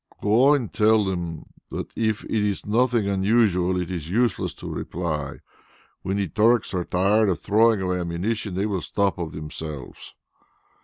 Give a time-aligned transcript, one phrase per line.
[0.19, 5.41] "Go and tell them, that if it is nothing unusual, it is useless to reply.
[6.01, 10.15] When the Turks are tired of throwing away ammunition, they will stop of themselves."